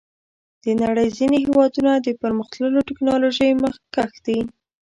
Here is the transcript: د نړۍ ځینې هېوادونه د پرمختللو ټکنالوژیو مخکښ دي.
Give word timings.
د 0.63 0.65
نړۍ 0.81 1.07
ځینې 1.17 1.37
هېوادونه 1.45 1.91
د 1.97 2.07
پرمختللو 2.21 2.85
ټکنالوژیو 2.87 3.59
مخکښ 3.63 4.11
دي. 4.25 4.39